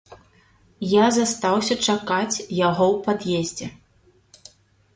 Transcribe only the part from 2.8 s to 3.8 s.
ў пад'ездзе.